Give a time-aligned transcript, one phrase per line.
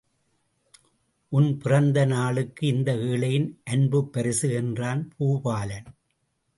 [1.31, 4.49] உன் பிறந்த நாளுக்கு இந்த ஏழையின் அன்புப்பரிசு!
[4.53, 5.87] என்றான் பூபாலன்.